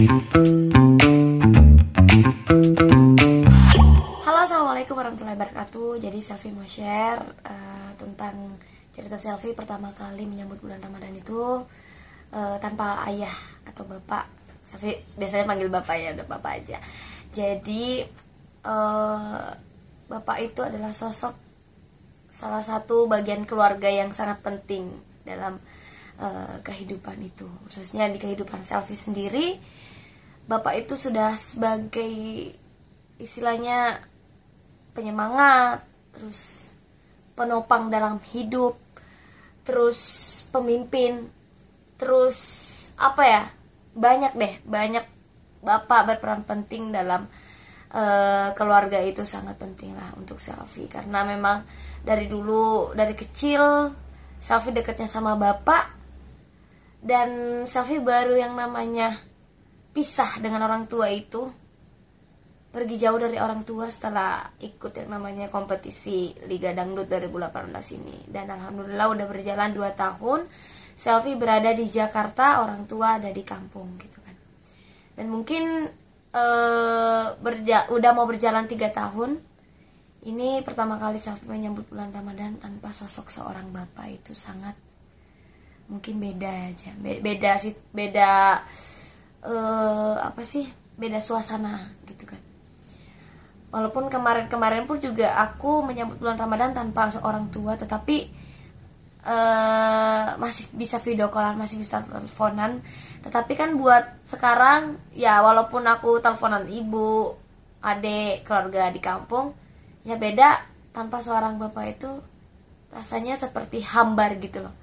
[0.00, 0.16] Halo
[4.40, 6.00] assalamualaikum warahmatullahi wabarakatuh.
[6.00, 8.56] Jadi selfie mau share uh, tentang
[8.96, 11.68] cerita selfie pertama kali menyambut bulan Ramadan itu
[12.32, 13.36] uh, Tanpa ayah
[13.68, 14.24] atau bapak.
[14.64, 16.80] Selfie biasanya panggil bapak ya udah bapak aja.
[17.28, 18.00] Jadi
[18.64, 19.52] uh,
[20.08, 21.36] bapak itu adalah sosok
[22.32, 24.96] salah satu bagian keluarga yang sangat penting
[25.28, 25.60] dalam
[26.16, 27.44] uh, kehidupan itu.
[27.68, 29.60] Khususnya di kehidupan selfie sendiri
[30.46, 32.12] Bapak itu sudah sebagai
[33.20, 34.00] istilahnya
[34.92, 36.72] penyemangat, terus
[37.36, 38.76] penopang dalam hidup,
[39.62, 40.00] terus
[40.52, 41.28] pemimpin,
[42.00, 42.38] terus
[42.96, 43.42] apa ya?
[43.94, 45.04] Banyak deh, banyak
[45.60, 47.28] bapak berperan penting dalam
[47.92, 51.62] uh, keluarga itu sangat penting lah untuk selfie karena memang
[52.00, 53.92] dari dulu dari kecil
[54.40, 55.92] selfie dekatnya sama bapak
[57.04, 59.16] dan selfie baru yang namanya
[59.90, 61.50] pisah dengan orang tua itu.
[62.70, 68.30] Pergi jauh dari orang tua setelah ikut yang namanya kompetisi Liga Dangdut 2018 ini.
[68.30, 70.40] Dan alhamdulillah udah berjalan 2 tahun
[71.00, 74.36] selfie berada di Jakarta orang tua ada di kampung gitu kan.
[75.18, 75.88] Dan mungkin
[76.30, 79.40] uh, berja udah mau berjalan tiga tahun
[80.28, 84.76] ini pertama kali selfie menyambut bulan Ramadan tanpa sosok seorang bapak itu sangat
[85.88, 86.92] mungkin beda aja.
[87.00, 88.60] Beda sih beda
[89.44, 90.68] uh, apa sih
[91.00, 92.40] beda suasana gitu kan.
[93.70, 98.26] Walaupun kemarin-kemarin pun juga aku menyambut bulan Ramadan tanpa seorang tua tetapi
[99.24, 102.82] uh, masih bisa video callan masih bisa teleponan.
[103.20, 107.36] Tetapi kan buat sekarang ya walaupun aku teleponan ibu
[107.80, 109.56] adik keluarga di kampung
[110.04, 112.10] ya beda tanpa seorang bapak itu
[112.90, 114.74] rasanya seperti hambar gitu loh.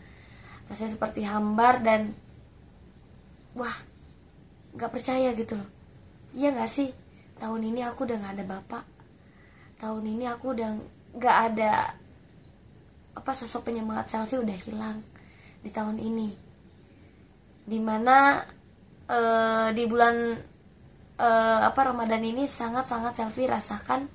[0.71, 2.15] Rasanya seperti hambar dan
[3.53, 3.86] wah
[4.77, 5.69] nggak percaya gitu loh.
[6.37, 6.93] Iya nggak sih?
[7.41, 8.85] Tahun ini aku udah nggak ada bapak.
[9.81, 10.69] Tahun ini aku udah
[11.17, 11.97] nggak ada
[13.17, 15.01] apa sosok penyemangat selfie udah hilang
[15.65, 16.29] di tahun ini.
[17.65, 18.45] Di mana
[19.09, 20.15] uh, di bulan
[21.17, 24.05] uh, apa Ramadan ini sangat sangat selfie rasakan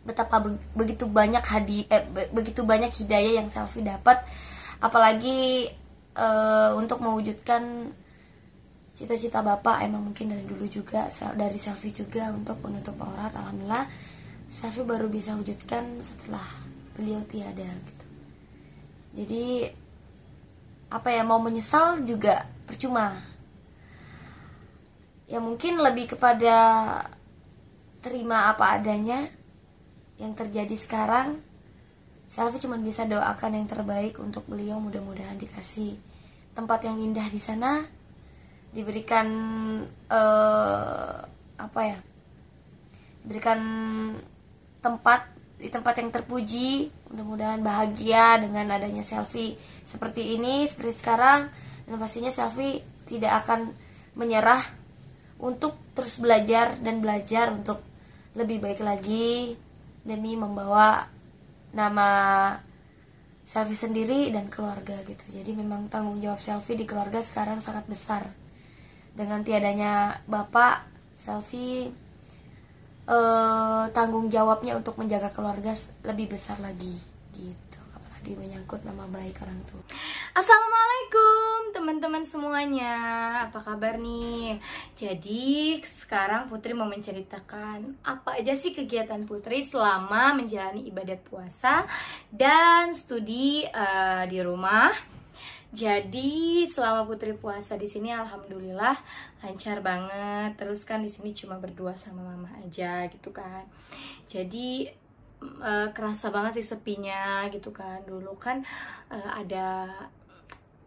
[0.00, 4.22] betapa be begitu banyak hadi eh, be begitu banyak hidayah yang selfie dapat.
[4.80, 5.68] Apalagi
[6.16, 7.92] uh, untuk mewujudkan
[9.00, 13.88] cita-cita bapak emang mungkin dari dulu juga dari selfie juga untuk menutup aurat alhamdulillah
[14.52, 16.44] selfie baru bisa wujudkan setelah
[16.92, 18.06] beliau tiada gitu.
[19.16, 19.72] Jadi
[20.92, 23.16] apa ya mau menyesal juga percuma.
[25.30, 26.58] Ya mungkin lebih kepada
[28.04, 29.32] terima apa adanya
[30.20, 31.40] yang terjadi sekarang
[32.28, 35.96] selfie cuma bisa doakan yang terbaik untuk beliau mudah-mudahan dikasih
[36.52, 37.99] tempat yang indah di sana
[38.70, 39.26] diberikan
[40.10, 41.18] uh,
[41.58, 41.98] apa ya?
[43.22, 43.60] Diberikan
[44.80, 45.28] tempat
[45.60, 51.52] di tempat yang terpuji mudah-mudahan bahagia dengan adanya selfie seperti ini seperti sekarang
[51.84, 53.76] dan pastinya selfie tidak akan
[54.16, 54.64] menyerah
[55.36, 57.84] untuk terus belajar dan belajar untuk
[58.32, 59.52] lebih baik lagi
[60.00, 61.04] demi membawa
[61.76, 62.08] nama
[63.44, 65.28] selfie sendiri dan keluarga gitu.
[65.28, 68.22] Jadi memang tanggung jawab selfie di keluarga sekarang sangat besar
[69.14, 70.86] dengan tiadanya bapak
[71.18, 71.90] selfie
[73.08, 75.74] eh, tanggung jawabnya untuk menjaga keluarga
[76.06, 76.96] lebih besar lagi
[77.36, 77.80] gitu.
[77.94, 79.82] Apalagi menyangkut nama baik orang tua.
[80.32, 82.94] Assalamualaikum teman-teman semuanya.
[83.50, 84.62] Apa kabar nih?
[84.94, 91.88] Jadi sekarang Putri mau menceritakan Apa aja sih kegiatan Putri selama menjalani ibadah puasa
[92.28, 94.92] Dan studi uh, di rumah
[95.70, 98.98] jadi selama Putri puasa di sini alhamdulillah
[99.38, 100.58] lancar banget.
[100.58, 103.62] Terus kan di sini cuma berdua sama mama aja gitu kan.
[104.26, 104.90] Jadi
[105.38, 108.02] e, kerasa banget sih sepinya gitu kan.
[108.02, 108.66] Dulu kan
[109.14, 109.86] e, ada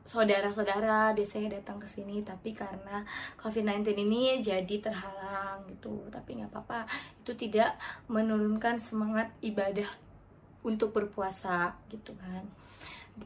[0.03, 3.07] saudara-saudara biasanya datang ke sini tapi karena
[3.39, 6.11] COVID-19 ini jadi terhalang gitu.
[6.11, 6.83] Tapi nggak apa-apa.
[7.23, 7.79] Itu tidak
[8.11, 9.87] menurunkan semangat ibadah
[10.67, 12.43] untuk berpuasa gitu kan.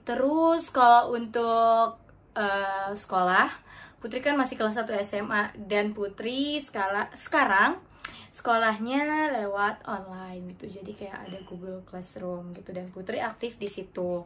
[0.04, 2.00] Terus kalau untuk
[2.36, 3.50] uh, sekolah,
[3.98, 7.82] Putri kan masih kelas 1 SMA dan Putri skala sekarang
[8.30, 10.70] sekolahnya lewat online gitu.
[10.70, 14.22] Jadi kayak ada Google Classroom gitu dan Putri aktif di situ.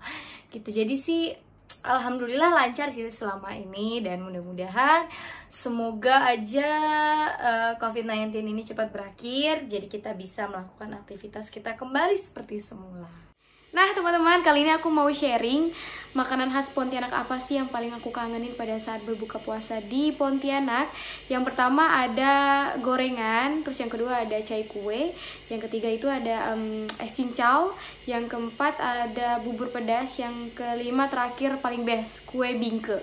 [0.51, 0.67] Gitu.
[0.67, 1.31] Jadi sih
[1.81, 5.07] alhamdulillah lancar sih selama ini dan mudah-mudahan
[5.47, 6.69] semoga aja
[7.39, 13.30] uh, COVID-19 ini cepat berakhir jadi kita bisa melakukan aktivitas kita kembali seperti semula.
[13.71, 15.71] Nah teman-teman kali ini aku mau sharing
[16.11, 20.91] makanan khas Pontianak apa sih yang paling aku kangenin pada saat berbuka puasa di Pontianak.
[21.31, 25.15] Yang pertama ada gorengan, terus yang kedua ada cai kue
[25.47, 27.71] Yang ketiga itu ada um, es cincau
[28.03, 32.99] Yang keempat ada bubur pedas Yang kelima terakhir paling best, kue bingke.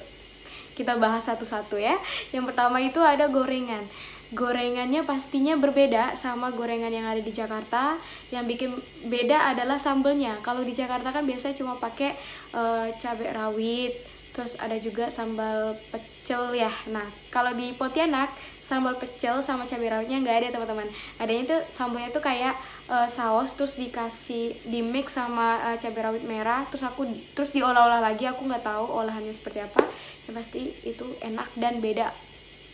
[0.76, 1.96] Kita bahas satu-satu ya.
[2.28, 3.88] Yang pertama itu ada gorengan
[4.32, 7.96] gorengannya pastinya berbeda sama gorengan yang ada di Jakarta.
[8.28, 8.70] Yang bikin
[9.08, 10.36] beda adalah sambelnya.
[10.44, 12.16] Kalau di Jakarta kan biasanya cuma pakai
[12.52, 14.04] uh, cabai rawit,
[14.36, 16.70] terus ada juga sambal pecel ya.
[16.92, 18.30] Nah, kalau di Pontianak
[18.62, 20.88] sambal pecel sama cabai rawitnya nggak ada teman-teman.
[21.16, 22.54] Adanya itu sambalnya tuh kayak
[22.86, 27.98] uh, saus terus dikasih di mix sama uh, cabai rawit merah, terus aku terus diolah-olah
[27.98, 28.28] lagi.
[28.28, 29.80] Aku nggak tahu olahannya seperti apa.
[30.28, 32.27] Yang pasti itu enak dan beda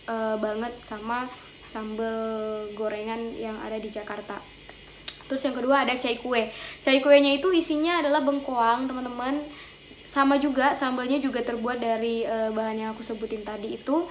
[0.09, 1.29] uh, banget sama
[1.65, 4.39] sambal gorengan yang ada di Jakarta.
[5.25, 6.53] Terus yang kedua ada cai kue.
[6.85, 9.49] Cai kuenya itu isinya adalah bengkoang, teman-teman.
[10.05, 14.05] Sama juga sambalnya juga terbuat dari uh, bahan yang aku sebutin tadi itu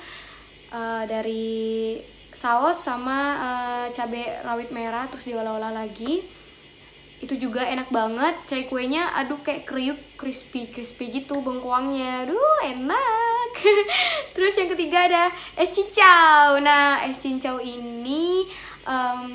[0.74, 2.02] uh, dari
[2.34, 6.26] saus sama uh, cabai rawit merah terus diolah-olah lagi
[7.24, 13.23] itu juga enak banget cai kuenya aduh kayak kriuk crispy crispy gitu bengkoangnya aduh enak
[14.36, 15.24] terus yang ketiga ada
[15.58, 16.60] es cincau.
[16.60, 18.48] Nah es cincau ini
[18.88, 19.30] um,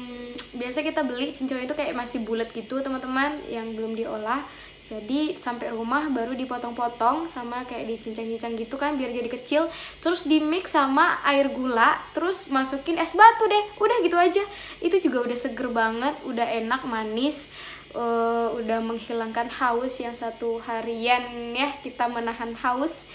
[0.57, 4.45] biasa kita beli cincau itu kayak masih bulat gitu teman-teman yang belum diolah.
[4.89, 9.69] Jadi sampai rumah baru dipotong-potong sama kayak dicincang-cincang gitu kan biar jadi kecil.
[10.01, 13.65] Terus di mix sama air gula terus masukin es batu deh.
[13.77, 14.41] Udah gitu aja.
[14.81, 17.53] Itu juga udah seger banget udah enak manis
[17.95, 23.07] uh, udah menghilangkan haus yang satu harian ya kita menahan haus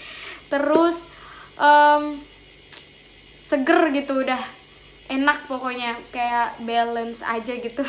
[0.54, 1.10] terus
[1.58, 2.22] um,
[3.42, 4.38] seger gitu udah
[5.04, 7.84] enak pokoknya kayak balance aja gitu.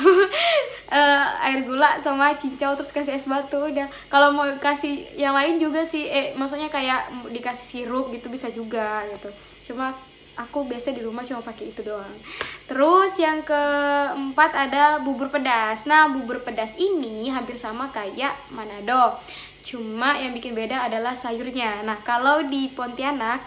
[0.91, 3.87] Uh, air gula sama cincau terus kasih es batu udah.
[4.11, 9.07] Kalau mau kasih yang lain juga sih eh maksudnya kayak dikasih sirup gitu bisa juga
[9.13, 9.31] gitu.
[9.71, 9.95] Cuma
[10.35, 12.19] aku biasa di rumah cuma pakai itu doang.
[12.67, 15.87] Terus yang keempat ada bubur pedas.
[15.87, 19.23] Nah bubur pedas ini hampir sama kayak Manado
[19.65, 21.81] cuma yang bikin beda adalah sayurnya.
[21.81, 23.41] Nah kalau di Pontianak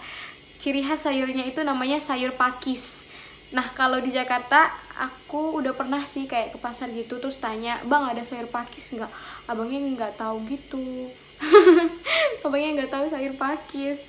[0.59, 3.07] ciri khas sayurnya itu namanya sayur pakis.
[3.55, 4.67] Nah kalau di Jakarta
[4.99, 9.11] aku udah pernah sih kayak ke pasar gitu terus tanya bang ada sayur pakis nggak?
[9.47, 11.07] Abangnya nggak tahu gitu.
[12.45, 14.03] Abangnya nggak tahu sayur pakis.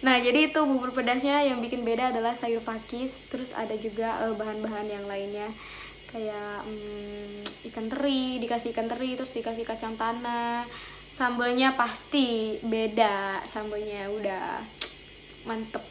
[0.00, 4.32] Nah, jadi itu bubur pedasnya yang bikin beda adalah sayur pakis, terus ada juga bahan
[4.32, 5.52] eh, bahan-bahan yang lainnya
[6.10, 7.40] kayak um,
[7.70, 10.66] ikan teri, dikasih ikan teri, terus dikasih kacang tanah.
[11.10, 14.62] Sambalnya pasti beda, sambalnya udah
[15.46, 15.82] mantep.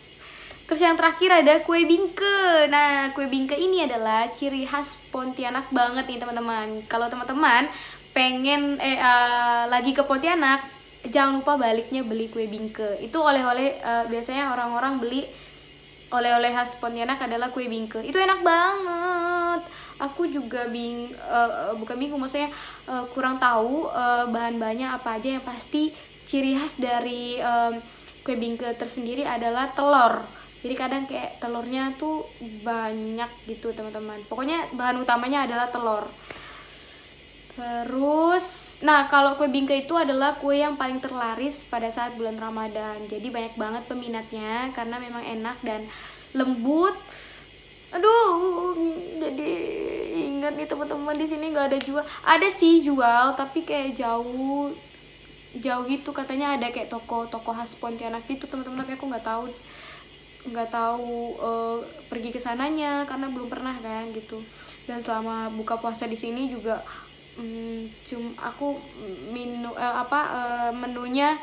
[0.68, 2.70] Terus yang terakhir ada kue bingke.
[2.70, 6.86] Nah, kue bingke ini adalah ciri khas Pontianak banget nih teman-teman.
[6.86, 7.66] Kalau teman-teman
[8.14, 14.04] pengen eh uh, lagi ke Pontianak, jangan lupa baliknya beli kue bingke itu oleh-oleh uh,
[14.12, 15.24] biasanya orang-orang beli
[16.12, 19.19] oleh-oleh khas Pontianak adalah kue bingke itu enak banget
[20.00, 22.52] aku juga bing uh, bukan bingung maksudnya
[22.88, 25.40] uh, kurang tahu uh, bahan-bahannya apa aja.
[25.40, 25.84] Yang pasti
[26.30, 27.82] ciri khas dari um,
[28.22, 30.28] kue bingke tersendiri adalah telur.
[30.60, 34.28] Jadi kadang kayak telurnya tuh banyak gitu teman-teman.
[34.28, 36.12] Pokoknya bahan utamanya adalah telur.
[37.60, 43.04] Terus, nah kalau kue bingke itu adalah kue yang paling terlaris pada saat bulan Ramadan.
[43.08, 45.88] Jadi banyak banget peminatnya karena memang enak dan
[46.32, 46.96] lembut.
[47.90, 48.78] Aduh,
[49.18, 49.52] jadi
[50.14, 52.06] ingat nih teman-teman di sini nggak ada jual.
[52.22, 54.70] Ada sih jual, tapi kayak jauh,
[55.58, 58.86] jauh gitu katanya ada kayak toko-toko khas Pontianak gitu teman-teman.
[58.86, 59.50] Tapi aku nggak tahu
[60.40, 64.40] nggak tahu uh, pergi ke sananya karena belum pernah kan gitu
[64.88, 66.80] dan selama buka puasa di sini juga
[67.36, 68.80] hmm, cum aku
[69.36, 71.36] minum eh, apa eh, menunya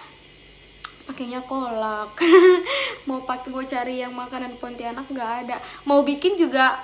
[1.06, 2.18] pakainya kolak.
[3.08, 5.56] Mau pakai mau cari yang makanan Pontianak nggak ada.
[5.86, 6.82] Mau bikin juga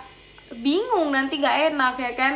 [0.55, 2.35] bingung nanti nggak enak ya kan?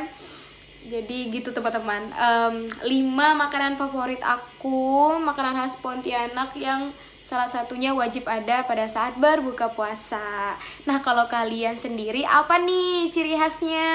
[0.86, 2.10] Jadi gitu teman-teman.
[2.14, 6.90] Um, lima makanan favorit aku makanan khas Pontianak yang
[7.26, 10.54] Salah satunya wajib ada pada saat berbuka puasa.
[10.86, 13.90] Nah, kalau kalian sendiri apa nih ciri khasnya?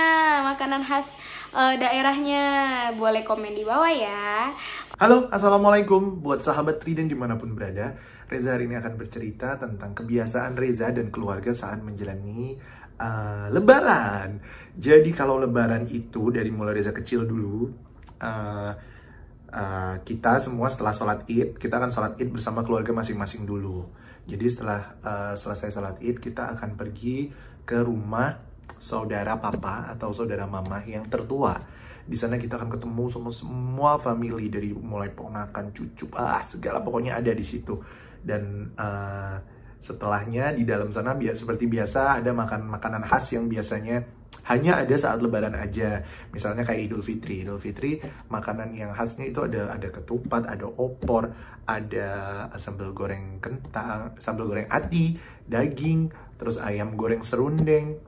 [0.52, 1.16] Makanan khas
[1.56, 2.44] uh, daerahnya?
[3.00, 4.52] Boleh komen di bawah ya.
[5.00, 7.96] Halo, Assalamualaikum buat sahabat Trident di mana pun berada.
[8.28, 12.60] Reza hari ini akan bercerita tentang kebiasaan Reza dan keluarga saat menjalani
[13.00, 14.44] uh, Lebaran.
[14.76, 17.72] Jadi kalau Lebaran itu dari mulai Reza kecil dulu,
[18.20, 18.76] uh,
[19.52, 23.88] uh, kita semua setelah sholat id kita akan sholat id bersama keluarga masing-masing dulu
[24.26, 27.30] jadi setelah uh, selesai sholat id kita akan pergi
[27.68, 31.60] ke rumah saudara papa atau saudara mama yang tertua
[32.02, 37.22] Di sana kita akan ketemu sama semua family dari mulai ponakan, cucu, ah segala pokoknya
[37.22, 37.78] ada di situ.
[38.20, 39.38] Dan uh,
[39.82, 44.96] setelahnya di dalam sana biasa seperti biasa ada makan makanan khas yang biasanya hanya ada
[44.98, 46.02] saat lebaran aja.
[46.34, 47.46] Misalnya kayak Idul Fitri.
[47.46, 51.30] Idul Fitri makanan yang khasnya itu ada ada ketupat, ada opor,
[51.70, 52.10] ada
[52.58, 56.10] sambal goreng kentang, sambal goreng ati, daging,
[56.42, 58.02] terus ayam goreng serundeng,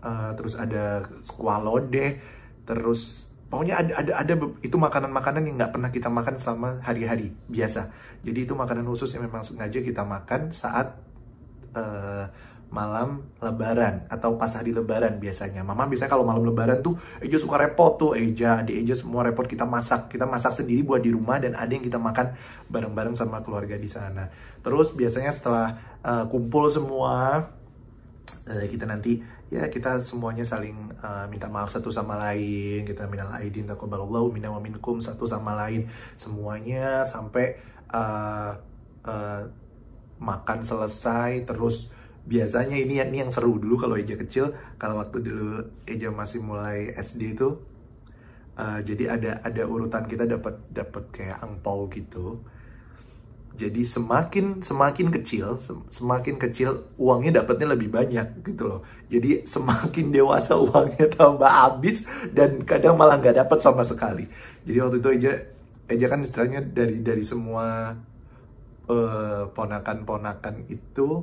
[0.00, 2.16] uh, terus ada squalode,
[2.64, 7.92] terus pokoknya ada ada ada itu makanan-makanan yang nggak pernah kita makan selama hari-hari biasa.
[8.24, 10.96] Jadi itu makanan khusus yang memang sengaja kita makan saat
[11.76, 12.24] uh,
[12.74, 15.62] malam lebaran atau pas hari lebaran biasanya.
[15.62, 19.46] Mama biasanya kalau malam lebaran tuh Eja suka repot tuh Eja, di Eja semua repot
[19.46, 20.10] kita masak.
[20.10, 22.34] Kita masak sendiri buat di rumah dan ada yang kita makan
[22.66, 24.26] bareng-bareng sama keluarga di sana.
[24.58, 27.46] Terus biasanya setelah uh, kumpul semua
[28.50, 29.22] uh, kita nanti
[29.54, 34.50] ya kita semuanya saling uh, minta maaf satu sama lain kita minal aidin taqabbalallahu minna
[34.50, 35.86] wa minkum satu sama lain
[36.18, 37.54] semuanya sampai
[37.92, 38.56] uh,
[39.06, 39.42] uh,
[40.18, 41.92] makan selesai terus
[42.24, 44.52] biasanya ini ini yang seru dulu kalau Eja kecil.
[44.80, 47.48] Kalau waktu dulu Eja masih mulai SD itu
[48.56, 52.40] uh, jadi ada ada urutan kita dapat dapat kayak angpau gitu.
[53.54, 58.80] Jadi semakin semakin kecil semakin kecil uangnya dapatnya lebih banyak gitu loh.
[59.06, 62.02] Jadi semakin dewasa uangnya tambah habis
[62.34, 64.26] dan kadang malah nggak dapat sama sekali.
[64.66, 65.32] Jadi waktu itu aja
[65.84, 67.94] aja kan istilahnya dari dari semua
[68.88, 71.22] uh, ponakan-ponakan itu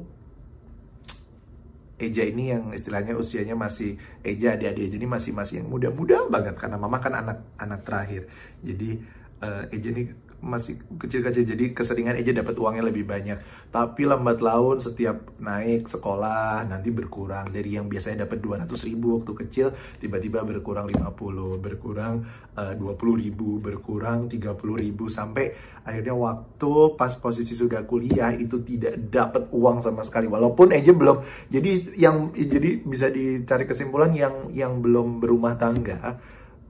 [2.01, 3.93] Eja ini yang istilahnya usianya masih
[4.25, 8.25] Eja adik-adik jadi masih masih yang muda-muda banget karena mama kan anak anak terakhir.
[8.65, 8.97] Jadi
[9.45, 10.09] uh, Eja ini
[10.41, 11.45] masih kecil-kecil.
[11.45, 13.69] Jadi keseringan Eja dapat uangnya lebih banyak.
[13.69, 17.53] Tapi lambat laun setiap naik sekolah nanti berkurang.
[17.53, 19.67] Dari yang biasanya dapat 200 ribu waktu kecil
[20.01, 22.25] tiba-tiba berkurang 50 berkurang
[22.57, 25.07] uh, 20 ribu berkurang 30 ribu.
[25.07, 25.53] Sampai
[25.85, 30.25] akhirnya waktu pas posisi sudah kuliah itu tidak dapat uang sama sekali.
[30.25, 31.47] Walaupun Eja belum.
[31.53, 36.17] Jadi yang jadi bisa dicari kesimpulan yang yang belum berumah tangga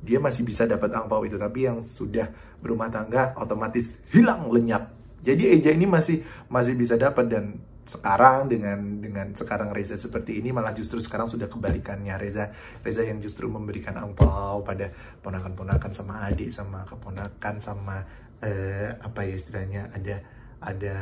[0.02, 2.28] dia masih bisa dapat angpau itu tapi yang sudah
[2.58, 4.90] berumah tangga otomatis hilang lenyap.
[5.22, 10.50] Jadi Eja ini masih masih bisa dapat dan sekarang dengan dengan sekarang Reza seperti ini
[10.50, 12.18] malah justru sekarang sudah kebalikannya.
[12.18, 12.50] Reza
[12.82, 14.90] Reza yang justru memberikan angpau pada
[15.22, 18.02] ponakan-ponakan sama adik sama keponakan sama
[18.42, 20.16] eh, apa ya istilahnya ada
[20.62, 20.96] ada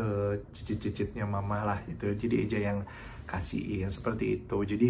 [0.00, 2.16] eh, cicit-cicitnya mama lah itu.
[2.16, 2.80] Jadi Eja yang
[3.28, 4.56] kasih yang seperti itu.
[4.64, 4.88] Jadi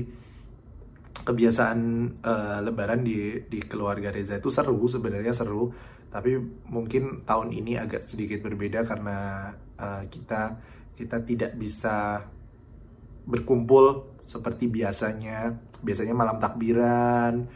[1.22, 1.80] kebiasaan
[2.22, 5.70] uh, Lebaran di di keluarga Reza itu seru sebenarnya seru.
[6.12, 6.36] Tapi
[6.68, 9.48] mungkin tahun ini agak sedikit berbeda karena
[9.80, 10.60] uh, kita
[10.92, 12.26] kita tidak bisa
[13.24, 15.56] berkumpul seperti biasanya.
[15.82, 17.48] Biasanya malam takbiran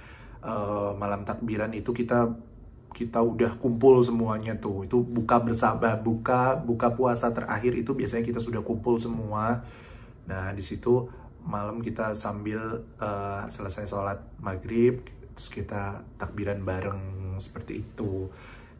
[0.46, 2.32] uh, malam takbiran itu kita
[2.96, 4.88] kita udah kumpul semuanya tuh.
[4.88, 9.66] Itu buka bersama buka buka puasa terakhir itu biasanya kita sudah kumpul semua.
[10.24, 11.04] Nah di situ
[11.46, 17.02] malam kita sambil uh, selesai sholat maghrib terus kita takbiran bareng
[17.38, 18.26] seperti itu.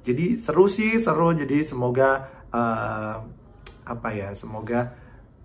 [0.02, 1.30] Jadi seru sih seru.
[1.36, 3.16] Jadi semoga uh,
[3.86, 4.90] apa ya semoga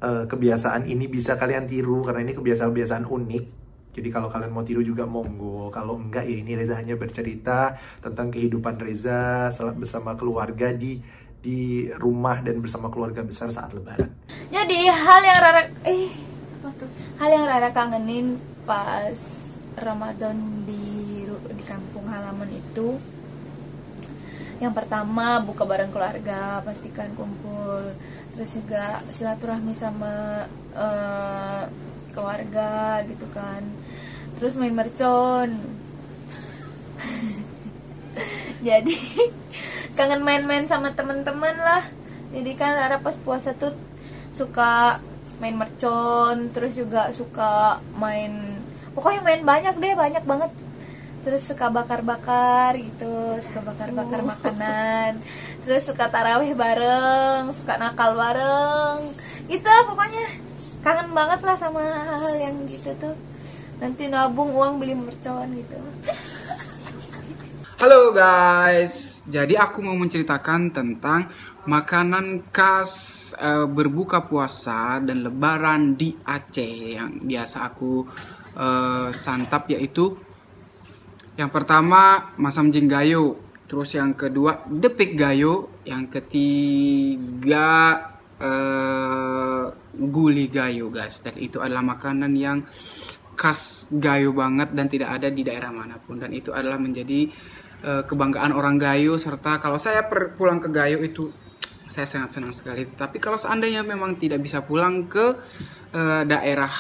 [0.02, 3.46] uh, kebiasaan ini bisa kalian tiru karena ini kebiasaan-kebiasaan unik.
[3.92, 5.68] Jadi kalau kalian mau tiru juga monggo.
[5.68, 10.96] Kalau enggak ya ini Reza hanya bercerita tentang kehidupan Reza bersama keluarga di
[11.42, 14.08] di rumah dan bersama keluarga besar saat lebaran.
[14.48, 16.31] Jadi hal yang Rara eh
[16.62, 18.38] apa tuh hal yang Rara kangenin
[18.70, 19.18] pas
[19.74, 20.38] Ramadan
[20.70, 23.02] di di kampung halaman itu
[24.62, 27.98] yang pertama buka bareng keluarga pastikan kumpul
[28.38, 30.46] terus juga silaturahmi sama
[30.78, 31.66] uh,
[32.12, 33.64] keluarga gitu kan.
[34.38, 35.50] Terus main mercon.
[38.68, 38.96] Jadi
[39.98, 41.84] kangen main-main sama temen-temen lah.
[42.32, 43.74] Jadi kan Rara pas puasa tuh
[44.32, 45.02] suka
[45.42, 48.62] main mercon terus juga suka main
[48.94, 50.52] pokoknya main banyak deh banyak banget.
[51.22, 54.30] Terus suka bakar-bakar gitu suka bakar-bakar oh.
[54.30, 55.18] makanan.
[55.66, 59.02] Terus suka tarawih bareng suka nakal bareng.
[59.50, 60.54] Gitu pokoknya.
[60.82, 63.14] Kangen banget lah sama hal-hal yang gitu tuh.
[63.82, 65.78] Nanti nabung uang beli mercon gitu.
[67.82, 71.26] Halo guys, jadi aku mau menceritakan tentang
[71.66, 72.94] makanan khas
[73.38, 78.06] uh, berbuka puasa dan lebaran di Aceh yang biasa aku
[78.58, 80.18] uh, santap yaitu
[81.38, 87.70] yang pertama masam jinggayo, terus yang kedua depik gayo, yang ketiga
[88.42, 89.66] uh,
[89.96, 91.24] guli gayo guys.
[91.24, 92.66] Dan itu adalah makanan yang
[93.40, 96.22] khas Gayo banget dan tidak ada di daerah mana pun.
[96.22, 97.26] Dan itu adalah menjadi
[97.82, 100.06] kebanggaan orang Gayo serta kalau saya
[100.38, 101.34] pulang ke Gayo itu
[101.92, 102.88] saya sangat senang sekali.
[102.88, 105.36] Tapi kalau seandainya memang tidak bisa pulang ke
[105.92, 106.72] uh, daerah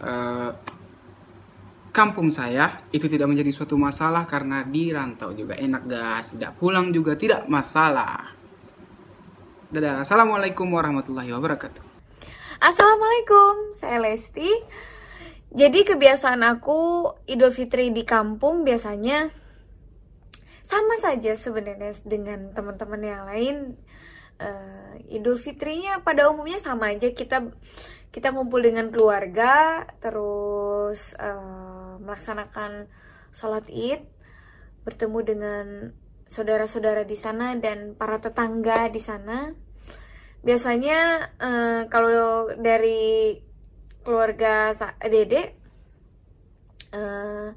[0.00, 0.50] uh,
[1.92, 6.88] kampung saya, itu tidak menjadi suatu masalah karena di rantau juga enak gas, tidak pulang
[6.88, 8.32] juga tidak masalah.
[9.68, 11.84] Dadah, assalamualaikum warahmatullahi wabarakatuh.
[12.56, 14.48] Assalamualaikum, saya Lesti.
[15.52, 19.32] Jadi kebiasaan aku Idul Fitri di kampung biasanya
[20.66, 23.56] sama saja sebenarnya dengan teman-teman yang lain
[24.40, 27.12] uh, Idul Fitrinya pada umumnya sama aja.
[27.12, 27.46] Kita
[28.10, 32.88] kita ngumpul dengan keluarga terus uh, melaksanakan
[33.36, 34.08] sholat id
[34.88, 35.66] bertemu dengan
[36.26, 39.52] saudara-saudara di sana dan para tetangga di sana.
[40.40, 40.98] Biasanya
[41.36, 43.36] uh, kalau dari
[44.06, 44.70] keluarga
[45.02, 45.58] Dede
[46.94, 47.50] uh,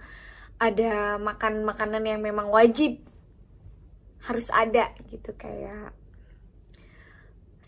[0.57, 2.99] ada makan makanan yang memang wajib
[4.25, 5.95] harus ada gitu kayak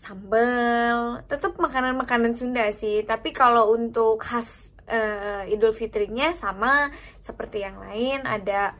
[0.02, 1.22] sambal.
[1.30, 3.06] Tetap makanan-makanan Sunda sih.
[3.06, 6.90] Tapi kalau untuk khas uh, Idul Fitrinya sama
[7.22, 8.26] seperti yang lain.
[8.26, 8.74] Ada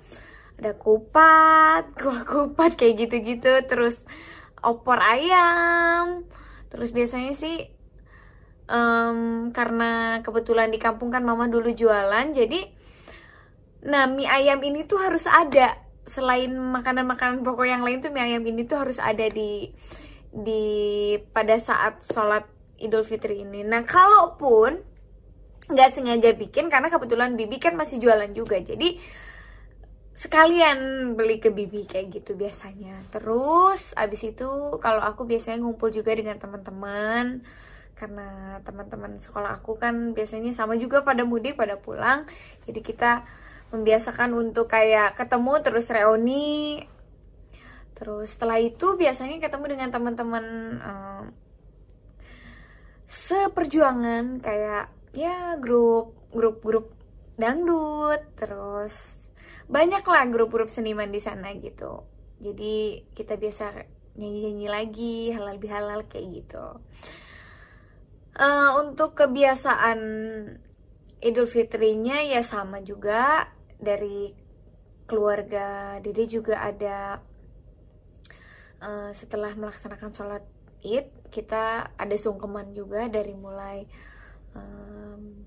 [0.58, 3.62] ada kupat kuah kupat kayak gitu-gitu.
[3.70, 4.02] Terus
[4.66, 6.26] opor ayam.
[6.74, 7.70] Terus biasanya sih
[8.66, 12.72] um, karena kebetulan di kampung kan mama dulu jualan jadi
[13.82, 15.78] nah mie ayam ini tuh harus ada.
[16.02, 19.70] Selain makanan-makanan pokok yang lain tuh mie ayam ini tuh harus ada di
[20.32, 22.48] di pada saat sholat
[22.80, 23.60] Idul Fitri ini.
[23.62, 24.80] Nah, kalaupun
[25.70, 28.98] nggak sengaja bikin karena kebetulan Bibi kan masih jualan juga, jadi
[30.12, 32.98] sekalian beli ke Bibi kayak gitu biasanya.
[33.14, 34.50] Terus abis itu
[34.82, 37.46] kalau aku biasanya ngumpul juga dengan teman-teman
[37.94, 42.26] karena teman-teman sekolah aku kan biasanya sama juga pada mudik pada pulang,
[42.66, 43.10] jadi kita
[43.70, 46.82] membiasakan untuk kayak ketemu terus reuni
[48.02, 50.46] Terus setelah itu biasanya ketemu dengan teman-teman
[50.82, 51.24] um,
[53.06, 56.90] seperjuangan kayak ya grup grup-grup
[57.38, 59.22] dangdut, terus
[59.70, 62.02] banyak lah grup-grup seniman di sana gitu.
[62.42, 63.86] Jadi kita biasa
[64.18, 66.82] nyanyi-nyanyi lagi halal bihalal kayak gitu.
[68.34, 70.00] Uh, untuk kebiasaan
[71.22, 73.46] Idul Fitrinya ya sama juga
[73.78, 74.34] dari
[75.06, 77.30] keluarga Dede juga ada
[78.82, 80.44] uh, setelah melaksanakan sholat
[80.82, 83.86] id kita ada sungkeman juga dari mulai
[84.58, 85.46] um,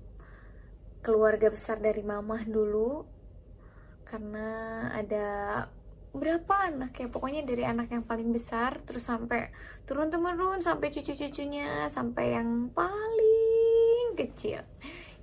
[1.04, 3.04] keluarga besar dari mamah dulu
[4.08, 4.48] karena
[4.96, 5.28] ada
[6.16, 9.52] berapa anak ya pokoknya dari anak yang paling besar terus sampai
[9.84, 14.64] turun temurun sampai cucu-cucunya sampai yang paling kecil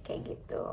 [0.06, 0.66] kayak gitu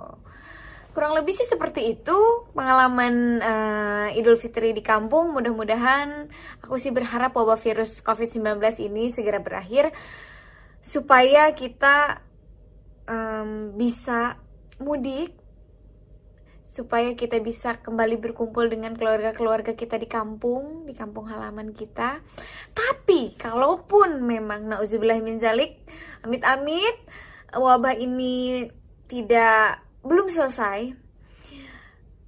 [0.91, 2.19] kurang lebih sih seperti itu
[2.53, 5.33] pengalaman uh, Idul Fitri di kampung.
[5.35, 6.29] Mudah-mudahan
[6.63, 9.95] aku sih berharap wabah virus COVID-19 ini segera berakhir
[10.81, 12.25] supaya kita
[13.05, 14.41] um, bisa
[14.81, 15.41] mudik
[16.71, 22.23] supaya kita bisa kembali berkumpul dengan keluarga-keluarga kita di kampung, di kampung halaman kita.
[22.71, 25.83] Tapi kalaupun memang nauzubillah min zalik,
[26.23, 26.95] amit-amit
[27.51, 28.71] wabah ini
[29.11, 30.97] tidak belum selesai.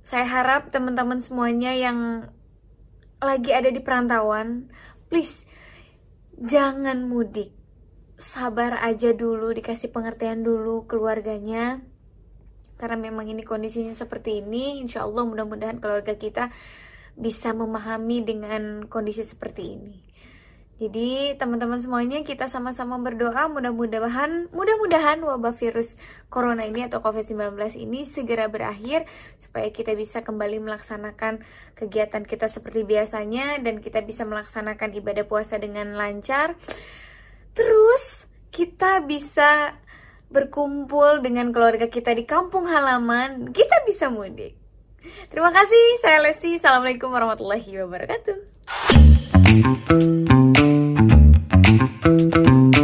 [0.02, 2.28] Saya harap teman-teman semuanya yang
[3.22, 4.68] lagi ada di perantauan,
[5.06, 5.46] please
[6.36, 7.54] jangan mudik.
[8.18, 11.82] Sabar aja dulu, dikasih pengertian dulu keluarganya.
[12.78, 16.50] Karena memang ini kondisinya seperti ini, insya Allah mudah-mudahan keluarga kita
[17.14, 20.11] bisa memahami dengan kondisi seperti ini.
[20.82, 25.94] Jadi teman-teman semuanya kita sama-sama berdoa mudah-mudahan mudah-mudahan wabah virus
[26.26, 29.06] corona ini atau COVID-19 ini segera berakhir
[29.38, 31.46] supaya kita bisa kembali melaksanakan
[31.78, 36.58] kegiatan kita seperti biasanya dan kita bisa melaksanakan ibadah puasa dengan lancar.
[37.54, 39.78] Terus kita bisa
[40.34, 44.58] berkumpul dengan keluarga kita di kampung halaman, kita bisa mudik.
[45.30, 46.58] Terima kasih, saya Lesti.
[46.58, 48.34] Assalamualaikum warahmatullahi wabarakatuh.
[51.78, 52.81] Thank you.